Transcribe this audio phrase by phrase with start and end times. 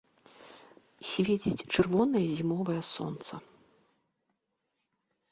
[1.09, 3.33] Свеціць чырвонае зімовае сонца.